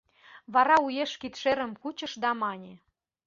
Вара 0.53 0.75
уэш 0.85 1.11
кидшерым 1.21 1.71
кучыш 1.81 2.13
да 2.23 2.31
мане: 2.41 2.73